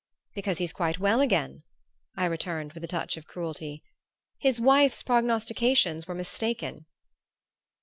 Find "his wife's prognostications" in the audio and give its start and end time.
4.39-6.07